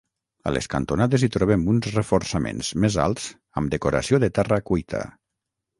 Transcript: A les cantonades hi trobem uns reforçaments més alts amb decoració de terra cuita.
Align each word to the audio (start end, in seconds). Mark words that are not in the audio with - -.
A 0.51 0.53
les 0.53 0.67
cantonades 0.73 1.25
hi 1.25 1.29
trobem 1.35 1.67
uns 1.73 1.89
reforçaments 1.99 2.73
més 2.87 2.99
alts 3.07 3.29
amb 3.63 3.75
decoració 3.77 4.23
de 4.27 4.33
terra 4.41 4.63
cuita. 4.73 5.07